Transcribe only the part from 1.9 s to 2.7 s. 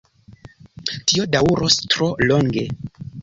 tro longe!